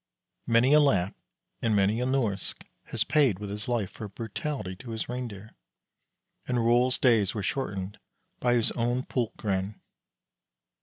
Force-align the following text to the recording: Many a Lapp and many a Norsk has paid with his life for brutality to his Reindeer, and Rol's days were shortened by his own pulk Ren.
Many 0.47 0.73
a 0.73 0.79
Lapp 0.79 1.13
and 1.61 1.75
many 1.75 1.99
a 2.01 2.07
Norsk 2.07 2.65
has 2.85 3.03
paid 3.03 3.37
with 3.37 3.51
his 3.51 3.67
life 3.67 3.91
for 3.91 4.07
brutality 4.07 4.75
to 4.77 4.89
his 4.89 5.07
Reindeer, 5.07 5.51
and 6.47 6.65
Rol's 6.65 6.97
days 6.97 7.35
were 7.35 7.43
shortened 7.43 7.99
by 8.39 8.55
his 8.55 8.71
own 8.71 9.03
pulk 9.03 9.43
Ren. 9.43 9.79